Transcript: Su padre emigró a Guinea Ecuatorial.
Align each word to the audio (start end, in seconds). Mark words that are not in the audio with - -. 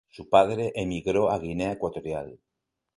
Su 0.09 0.27
padre 0.29 0.71
emigró 0.73 1.29
a 1.29 1.37
Guinea 1.37 1.73
Ecuatorial. 1.73 2.39